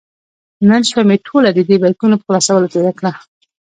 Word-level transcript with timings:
نن 0.69 0.81
شپه 0.89 1.01
مې 1.07 1.15
ټوله 1.27 1.49
د 1.53 1.59
دې 1.67 1.75
بیکونو 1.81 2.15
په 2.19 2.23
خلاصولو 2.27 2.71
تېره 2.73 2.91
کړې. 2.99 3.11